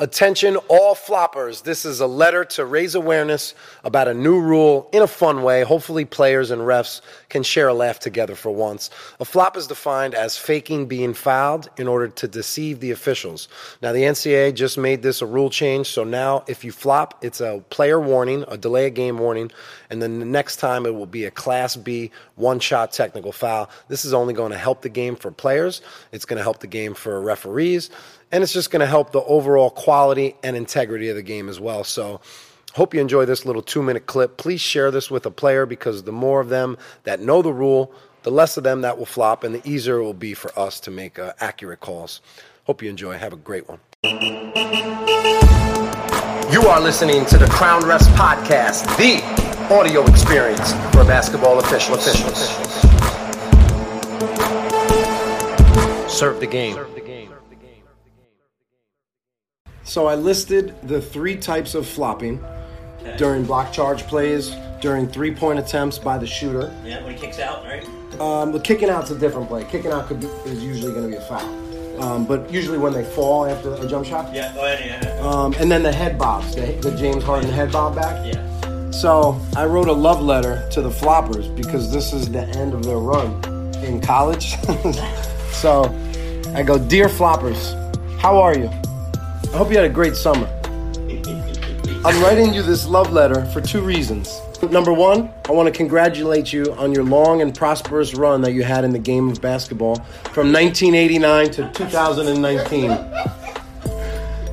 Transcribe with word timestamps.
Attention, 0.00 0.56
all 0.68 0.94
floppers. 0.94 1.62
This 1.62 1.84
is 1.84 2.00
a 2.00 2.06
letter 2.06 2.42
to 2.46 2.64
raise 2.64 2.94
awareness 2.94 3.54
about 3.84 4.08
a 4.08 4.14
new 4.14 4.40
rule 4.40 4.88
in 4.94 5.02
a 5.02 5.06
fun 5.06 5.42
way. 5.42 5.62
Hopefully, 5.62 6.06
players 6.06 6.50
and 6.50 6.62
refs 6.62 7.02
can 7.28 7.42
share 7.42 7.68
a 7.68 7.74
laugh 7.74 7.98
together 7.98 8.34
for 8.34 8.50
once. 8.50 8.88
A 9.20 9.26
flop 9.26 9.58
is 9.58 9.66
defined 9.66 10.14
as 10.14 10.38
faking 10.38 10.86
being 10.86 11.12
fouled 11.12 11.68
in 11.76 11.86
order 11.86 12.08
to 12.08 12.26
deceive 12.26 12.80
the 12.80 12.92
officials. 12.92 13.48
Now, 13.82 13.92
the 13.92 14.04
NCAA 14.04 14.54
just 14.54 14.78
made 14.78 15.02
this 15.02 15.20
a 15.20 15.26
rule 15.26 15.50
change, 15.50 15.88
so 15.88 16.02
now 16.02 16.44
if 16.48 16.64
you 16.64 16.72
flop, 16.72 17.22
it's 17.22 17.42
a 17.42 17.62
player 17.68 18.00
warning, 18.00 18.46
a 18.48 18.56
delay 18.56 18.86
of 18.86 18.94
game 18.94 19.18
warning, 19.18 19.50
and 19.90 20.00
then 20.00 20.18
the 20.18 20.24
next 20.24 20.56
time 20.56 20.86
it 20.86 20.94
will 20.94 21.04
be 21.04 21.26
a 21.26 21.30
Class 21.30 21.76
B 21.76 22.10
one 22.36 22.58
shot 22.58 22.90
technical 22.92 23.32
foul. 23.32 23.68
This 23.88 24.06
is 24.06 24.14
only 24.14 24.32
going 24.32 24.52
to 24.52 24.56
help 24.56 24.80
the 24.80 24.88
game 24.88 25.14
for 25.14 25.30
players, 25.30 25.82
it's 26.10 26.24
going 26.24 26.38
to 26.38 26.42
help 26.42 26.60
the 26.60 26.66
game 26.66 26.94
for 26.94 27.20
referees 27.20 27.90
and 28.32 28.42
it's 28.42 28.52
just 28.52 28.70
going 28.70 28.80
to 28.80 28.86
help 28.86 29.12
the 29.12 29.22
overall 29.22 29.70
quality 29.70 30.36
and 30.42 30.56
integrity 30.56 31.08
of 31.08 31.16
the 31.16 31.22
game 31.22 31.48
as 31.48 31.58
well. 31.58 31.84
So, 31.84 32.20
hope 32.74 32.94
you 32.94 33.00
enjoy 33.00 33.24
this 33.24 33.44
little 33.44 33.62
two 33.62 33.82
minute 33.82 34.06
clip. 34.06 34.36
Please 34.36 34.60
share 34.60 34.90
this 34.90 35.10
with 35.10 35.26
a 35.26 35.30
player 35.30 35.66
because 35.66 36.04
the 36.04 36.12
more 36.12 36.40
of 36.40 36.48
them 36.48 36.76
that 37.04 37.20
know 37.20 37.42
the 37.42 37.52
rule, 37.52 37.92
the 38.22 38.30
less 38.30 38.56
of 38.56 38.64
them 38.64 38.82
that 38.82 38.98
will 38.98 39.06
flop, 39.06 39.44
and 39.44 39.54
the 39.54 39.68
easier 39.68 39.98
it 39.98 40.02
will 40.02 40.14
be 40.14 40.34
for 40.34 40.56
us 40.58 40.80
to 40.80 40.90
make 40.90 41.18
uh, 41.18 41.32
accurate 41.40 41.80
calls. 41.80 42.20
Hope 42.64 42.82
you 42.82 42.90
enjoy. 42.90 43.16
Have 43.18 43.32
a 43.32 43.36
great 43.36 43.68
one. 43.68 43.80
You 46.52 46.62
are 46.62 46.80
listening 46.80 47.24
to 47.26 47.38
the 47.38 47.46
Crown 47.46 47.82
Refs 47.82 48.08
Podcast, 48.14 48.84
the 48.96 49.22
audio 49.72 50.04
experience 50.06 50.72
for 50.92 51.04
basketball 51.04 51.58
officials. 51.58 52.06
officials. 52.06 52.90
Serve 56.12 56.40
the 56.40 56.46
game. 56.46 56.76
So 59.90 60.06
I 60.06 60.14
listed 60.14 60.72
the 60.84 61.02
three 61.02 61.34
types 61.34 61.74
of 61.74 61.84
flopping 61.84 62.38
Okay. 63.00 63.16
during 63.16 63.42
block 63.44 63.72
charge 63.72 64.04
plays, 64.04 64.54
during 64.80 65.08
three 65.08 65.34
point 65.34 65.58
attempts 65.58 65.98
by 65.98 66.16
the 66.16 66.28
shooter. 66.28 66.72
Yeah, 66.84 67.02
when 67.02 67.14
he 67.14 67.20
kicks 67.20 67.40
out, 67.40 67.64
right? 67.64 67.84
Um, 68.20 68.52
but 68.52 68.62
kicking 68.62 68.88
out's 68.88 69.10
a 69.10 69.18
different 69.18 69.48
play. 69.48 69.64
Kicking 69.64 69.90
out 69.90 70.06
could 70.06 70.20
be, 70.20 70.28
is 70.46 70.62
usually 70.62 70.92
going 70.92 71.10
to 71.10 71.10
be 71.10 71.16
a 71.16 71.26
foul. 71.26 72.00
Um, 72.00 72.24
but 72.24 72.52
usually 72.52 72.78
when 72.78 72.92
they 72.92 73.02
fall 73.02 73.46
after 73.46 73.74
a 73.74 73.88
jump 73.88 74.06
shot. 74.06 74.32
Yeah, 74.32 74.54
oh, 74.56 74.64
yeah, 74.64 75.02
yeah. 75.02 75.28
Um, 75.28 75.54
and 75.58 75.68
then 75.68 75.82
the 75.82 75.90
head 75.92 76.16
bobs, 76.16 76.54
the, 76.54 76.66
the 76.82 76.96
James 76.96 77.24
Harden 77.24 77.50
head 77.50 77.72
bob 77.72 77.96
back. 77.96 78.24
yeah. 78.32 78.90
So 78.92 79.40
I 79.56 79.64
wrote 79.64 79.88
a 79.88 79.92
love 79.92 80.22
letter 80.22 80.68
to 80.70 80.82
the 80.82 80.90
floppers 80.90 81.52
because 81.56 81.90
this 81.92 82.12
is 82.12 82.30
the 82.30 82.42
end 82.42 82.74
of 82.74 82.84
their 82.84 82.98
run 82.98 83.42
in 83.82 84.00
college. 84.00 84.54
so 85.50 85.82
I 86.54 86.62
go, 86.62 86.78
Dear 86.78 87.08
floppers, 87.08 87.74
how 88.20 88.38
are 88.38 88.56
you? 88.56 88.70
I 89.52 89.56
hope 89.56 89.70
you 89.70 89.76
had 89.76 89.84
a 89.84 89.92
great 89.92 90.14
summer. 90.14 90.48
I'm 92.04 92.22
writing 92.22 92.54
you 92.54 92.62
this 92.62 92.86
love 92.86 93.12
letter 93.12 93.44
for 93.46 93.60
two 93.60 93.80
reasons. 93.80 94.40
Number 94.70 94.92
one, 94.92 95.28
I 95.48 95.52
want 95.52 95.66
to 95.66 95.72
congratulate 95.76 96.52
you 96.52 96.72
on 96.74 96.92
your 96.92 97.02
long 97.02 97.42
and 97.42 97.52
prosperous 97.52 98.14
run 98.14 98.42
that 98.42 98.52
you 98.52 98.62
had 98.62 98.84
in 98.84 98.92
the 98.92 98.98
game 99.00 99.28
of 99.28 99.40
basketball 99.40 99.96
from 100.32 100.52
1989 100.52 101.50
to 101.50 101.68
2019. 101.72 102.96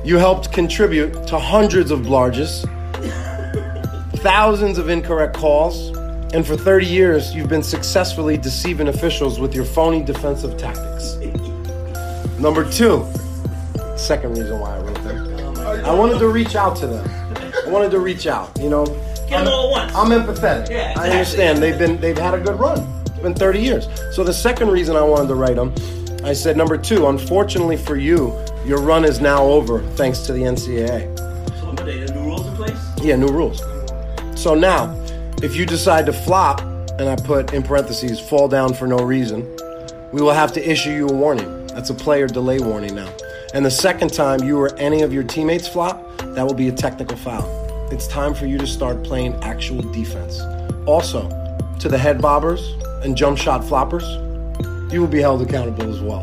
You 0.04 0.16
helped 0.16 0.50
contribute 0.52 1.28
to 1.28 1.38
hundreds 1.38 1.92
of 1.92 2.00
blarges, 2.00 2.64
thousands 4.16 4.78
of 4.78 4.88
incorrect 4.88 5.36
calls, 5.36 5.96
and 6.34 6.44
for 6.44 6.56
30 6.56 6.86
years, 6.86 7.32
you've 7.36 7.48
been 7.48 7.62
successfully 7.62 8.36
deceiving 8.36 8.88
officials 8.88 9.38
with 9.38 9.54
your 9.54 9.64
phony 9.64 10.02
defensive 10.02 10.58
tactics. 10.58 11.14
Number 12.40 12.68
two, 12.68 13.06
second 13.96 14.30
reason 14.30 14.58
why 14.58 14.76
I. 14.76 14.87
I 15.88 15.94
wanted 15.94 16.18
to 16.18 16.28
reach 16.28 16.54
out 16.54 16.76
to 16.76 16.86
them. 16.86 17.10
I 17.66 17.70
wanted 17.70 17.90
to 17.92 17.98
reach 17.98 18.26
out, 18.26 18.54
you 18.60 18.68
know. 18.68 18.84
Get 19.26 19.44
them 19.44 19.48
all 19.48 19.74
at 19.74 19.92
once. 19.92 19.94
I'm 19.94 20.10
empathetic. 20.10 20.68
Yeah, 20.68 20.92
I 20.98 21.08
understand. 21.08 21.62
They've 21.62 21.78
been 21.78 21.98
they've 21.98 22.16
had 22.16 22.34
a 22.34 22.40
good 22.40 22.60
run. 22.60 22.86
It's 23.06 23.18
been 23.20 23.34
30 23.34 23.60
years. 23.60 23.88
So 24.12 24.22
the 24.22 24.34
second 24.34 24.68
reason 24.70 24.96
I 24.96 25.02
wanted 25.02 25.28
to 25.28 25.34
write 25.34 25.56
them, 25.56 25.74
I 26.24 26.34
said 26.34 26.58
number 26.58 26.76
two. 26.76 27.06
Unfortunately 27.06 27.78
for 27.78 27.96
you, 27.96 28.38
your 28.66 28.82
run 28.82 29.06
is 29.06 29.18
now 29.22 29.42
over 29.44 29.80
thanks 29.92 30.20
to 30.26 30.34
the 30.34 30.42
NCAA. 30.42 31.18
So 31.58 31.66
what, 31.68 31.76
they 31.86 32.00
the 32.00 32.12
new 32.12 32.20
rules 32.20 32.46
in 32.46 32.54
place? 32.54 32.78
Yeah, 33.00 33.16
new 33.16 33.28
rules. 33.28 33.62
So 34.38 34.54
now, 34.54 34.94
if 35.42 35.56
you 35.56 35.64
decide 35.64 36.04
to 36.04 36.12
flop, 36.12 36.60
and 36.98 37.08
I 37.08 37.16
put 37.16 37.54
in 37.54 37.62
parentheses, 37.62 38.20
fall 38.20 38.46
down 38.46 38.74
for 38.74 38.86
no 38.86 38.98
reason, 38.98 39.42
we 40.12 40.20
will 40.20 40.34
have 40.34 40.52
to 40.52 40.70
issue 40.70 40.90
you 40.90 41.08
a 41.08 41.12
warning. 41.14 41.66
That's 41.68 41.88
a 41.88 41.94
player 41.94 42.26
delay 42.26 42.58
warning 42.58 42.94
now. 42.94 43.10
And 43.54 43.64
the 43.64 43.70
second 43.70 44.12
time 44.12 44.42
you 44.44 44.58
or 44.58 44.74
any 44.76 45.02
of 45.02 45.12
your 45.12 45.22
teammates 45.22 45.66
flop, 45.66 46.18
that 46.18 46.46
will 46.46 46.54
be 46.54 46.68
a 46.68 46.72
technical 46.72 47.16
foul. 47.16 47.88
It's 47.90 48.06
time 48.06 48.34
for 48.34 48.44
you 48.44 48.58
to 48.58 48.66
start 48.66 49.02
playing 49.02 49.34
actual 49.42 49.80
defense. 49.80 50.40
Also, 50.86 51.28
to 51.80 51.88
the 51.88 51.96
head 51.96 52.18
bobbers 52.18 52.60
and 53.02 53.16
jump 53.16 53.38
shot 53.38 53.62
floppers, 53.62 54.04
you 54.92 55.00
will 55.00 55.08
be 55.08 55.20
held 55.20 55.40
accountable 55.40 55.90
as 55.90 56.00
well. 56.00 56.22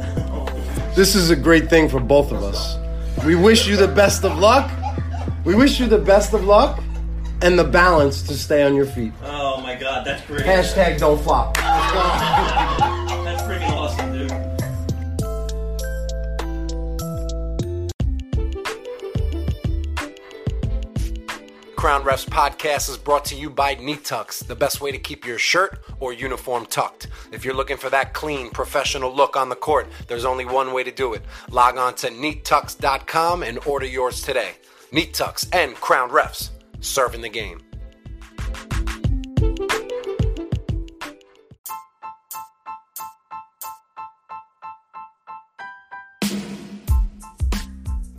This 0.96 1.16
is 1.16 1.31
a 1.31 1.35
great 1.35 1.68
thing 1.68 1.90
for 1.90 2.00
both 2.00 2.31
of 2.31 2.44
us. 2.44 2.78
We 3.25 3.35
wish 3.35 3.68
you 3.68 3.75
the 3.75 3.88
best 3.88 4.24
of 4.24 4.38
luck. 4.38 4.69
We 5.46 5.56
wish 5.56 5.80
you 5.80 5.88
the 5.88 5.97
best 5.97 6.34
of 6.34 6.44
luck 6.46 6.84
and 7.41 7.58
the 7.58 7.64
balance 7.64 8.22
to 8.24 8.35
stay 8.35 8.64
on 8.64 8.75
your 8.75 8.85
feet. 8.85 9.14
Oh 9.24 9.59
my 9.62 9.75
god, 9.75 10.06
that's 10.06 10.25
great. 10.25 10.46
Hashtag 10.46 11.00
don't 11.00 11.22
flop. 11.22 11.58
Crown 21.96 22.08
Refs 22.08 22.28
Podcast 22.28 22.90
is 22.90 22.98
brought 22.98 23.24
to 23.24 23.38
you 23.38 23.50
by 23.50 23.76
Neat 23.76 24.04
Tucks, 24.04 24.42
the 24.42 24.54
best 24.54 24.82
way 24.82 24.92
to 24.92 24.98
keep 24.98 25.26
your 25.26 25.38
shirt 25.38 25.80
or 26.02 26.12
uniform 26.12 26.66
tucked. 26.66 27.08
If 27.32 27.46
you're 27.46 27.54
looking 27.54 27.78
for 27.78 27.90
that 27.90 28.14
clean, 28.14 28.50
professional 28.50 29.16
look 29.16 29.38
on 29.38 29.48
the 29.48 29.56
court, 29.56 29.88
there's 30.10 30.26
only 30.26 30.44
one 30.44 30.74
way 30.74 30.84
to 30.84 30.92
do 30.92 31.14
it. 31.14 31.22
Log 31.50 31.78
on 31.78 31.96
to 31.96 32.10
neattux.com 32.10 33.44
and 33.44 33.60
order 33.66 33.86
yours 33.86 34.22
today. 34.22 34.56
Neat 34.92 35.14
Tucks 35.14 35.48
and 35.54 35.74
Crown 35.76 36.10
Refs, 36.10 36.50
serving 36.82 37.22
the 37.22 37.30
game. 37.30 37.62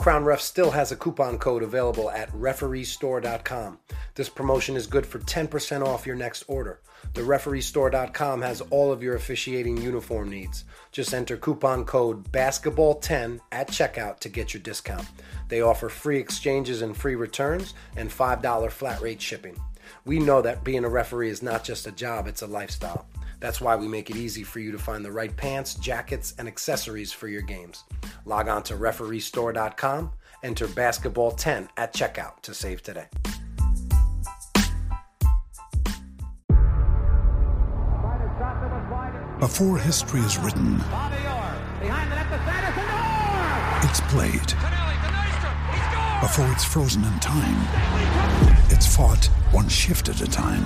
Crown 0.07 0.23
Ref 0.23 0.41
still 0.41 0.71
has 0.71 0.93
a 0.93 0.97
coupon 0.97 1.37
code 1.37 1.65
available 1.65 2.13
at 2.13 2.31
refereestore.com. 2.31 3.79
This 4.15 4.29
promotion 4.29 4.77
is 4.77 4.87
good 4.87 5.05
for 5.05 5.19
10% 5.19 5.85
off 5.85 6.07
your 6.07 6.15
next 6.15 6.45
order. 6.47 6.81
The 7.15 7.23
refereestore.com 7.23 8.41
has 8.41 8.61
all 8.71 8.93
of 8.93 9.03
your 9.03 9.17
officiating 9.17 9.79
uniform 9.79 10.31
needs. 10.31 10.63
Just 10.93 11.13
enter 11.13 11.37
coupon 11.37 11.85
code 11.85 12.31
basketball10 12.31 13.41
at 13.51 13.67
checkout 13.67 14.21
to 14.21 14.29
get 14.29 14.55
your 14.55 14.63
discount. 14.63 15.09
They 15.49 15.63
offer 15.63 15.89
free 15.89 16.21
exchanges 16.21 16.83
and 16.83 16.97
free 16.97 17.17
returns 17.17 17.75
and 17.97 18.09
$5 18.09 18.71
flat 18.71 19.01
rate 19.01 19.21
shipping. 19.21 19.61
We 20.05 20.21
know 20.21 20.41
that 20.41 20.63
being 20.63 20.85
a 20.85 20.89
referee 20.89 21.31
is 21.31 21.43
not 21.43 21.65
just 21.65 21.89
a 21.89 21.91
job, 21.91 22.29
it's 22.29 22.43
a 22.43 22.47
lifestyle. 22.47 23.09
That's 23.41 23.61
why 23.61 23.75
we 23.75 23.89
make 23.89 24.09
it 24.09 24.17
easy 24.17 24.45
for 24.45 24.61
you 24.61 24.71
to 24.71 24.79
find 24.79 25.05
the 25.05 25.11
right 25.11 25.37
pants, 25.37 25.75
jackets, 25.75 26.35
and 26.39 26.47
accessories 26.47 27.11
for 27.11 27.27
your 27.27 27.43
games. 27.43 27.83
Log 28.27 28.49
on 28.49 28.65
to 28.65 28.75
refereestore.com, 28.75 30.11
enter 30.43 30.67
basketball10 30.67 31.69
at 31.77 31.95
checkout 31.95 32.41
to 32.43 32.55
save 32.55 32.83
today. 32.83 33.07
Before 39.39 39.79
history 39.79 40.23
is 40.23 40.39
written, 40.39 40.81
it's 43.85 44.01
played. 44.09 44.53
Before 46.21 46.51
it's 46.51 46.65
frozen 46.65 47.05
in 47.05 47.21
time, 47.21 47.61
it's 48.71 48.93
fought 48.93 49.25
one 49.53 49.69
shift 49.69 50.09
at 50.09 50.21
a 50.21 50.27
time. 50.27 50.65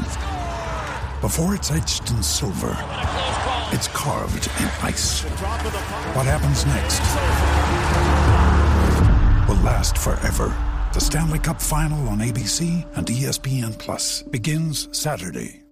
Before 1.20 1.54
it's 1.54 1.70
etched 1.70 2.10
in 2.10 2.22
silver, 2.22 2.74
it's 3.72 3.88
carved 3.88 4.48
in 4.60 4.66
ice. 4.82 5.22
What 6.14 6.26
happens 6.26 6.66
next 6.66 7.00
will 9.48 9.62
last 9.64 9.96
forever. 9.96 10.54
The 10.92 11.00
Stanley 11.00 11.38
Cup 11.38 11.62
Final 11.62 12.08
on 12.08 12.18
ABC 12.18 12.84
and 12.96 13.06
ESPN 13.06 13.78
Plus 13.78 14.22
begins 14.22 14.88
Saturday. 14.96 15.62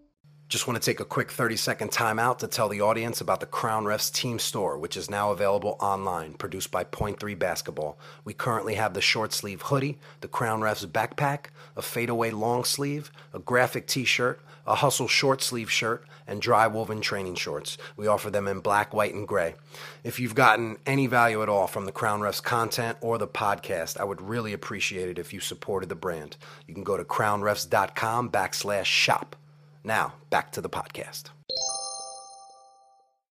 Just 0.48 0.66
want 0.66 0.82
to 0.82 0.90
take 0.90 0.98
a 0.98 1.04
quick 1.04 1.30
30 1.30 1.56
second 1.56 1.92
time 1.92 2.18
out 2.18 2.38
to 2.38 2.46
tell 2.46 2.70
the 2.70 2.80
audience 2.80 3.20
about 3.20 3.40
the 3.40 3.44
Crown 3.44 3.84
Refs 3.84 4.10
Team 4.10 4.38
Store, 4.38 4.78
which 4.78 4.96
is 4.96 5.10
now 5.10 5.30
available 5.30 5.76
online, 5.78 6.32
produced 6.32 6.70
by 6.70 6.84
Point 6.84 7.20
3 7.20 7.34
Basketball. 7.34 7.98
We 8.24 8.32
currently 8.32 8.76
have 8.76 8.94
the 8.94 9.02
short 9.02 9.34
sleeve 9.34 9.60
hoodie, 9.60 9.98
the 10.22 10.28
Crown 10.28 10.60
Refs 10.60 10.86
backpack, 10.86 11.48
a 11.76 11.82
fadeaway 11.82 12.30
long 12.30 12.64
sleeve, 12.64 13.12
a 13.34 13.38
graphic 13.38 13.86
t 13.86 14.06
shirt, 14.06 14.40
a 14.66 14.76
hustle 14.76 15.06
short 15.06 15.42
sleeve 15.42 15.70
shirt, 15.70 16.06
and 16.26 16.40
dry 16.40 16.66
woven 16.66 17.02
training 17.02 17.34
shorts. 17.34 17.76
We 17.98 18.06
offer 18.06 18.30
them 18.30 18.48
in 18.48 18.60
black, 18.60 18.94
white, 18.94 19.12
and 19.12 19.28
gray. 19.28 19.54
If 20.02 20.18
you've 20.18 20.34
gotten 20.34 20.78
any 20.86 21.08
value 21.08 21.42
at 21.42 21.50
all 21.50 21.66
from 21.66 21.84
the 21.84 21.92
Crown 21.92 22.20
Refs 22.20 22.42
content 22.42 22.96
or 23.02 23.18
the 23.18 23.28
podcast, 23.28 24.00
I 24.00 24.04
would 24.04 24.22
really 24.22 24.54
appreciate 24.54 25.10
it 25.10 25.18
if 25.18 25.34
you 25.34 25.40
supported 25.40 25.90
the 25.90 25.94
brand. 25.94 26.38
You 26.66 26.72
can 26.72 26.84
go 26.84 26.96
to 26.96 27.04
crownrefs.com 27.04 28.30
backslash 28.30 28.86
shop. 28.86 29.36
Now, 29.84 30.14
back 30.30 30.52
to 30.52 30.60
the 30.60 30.68
podcast. 30.68 31.30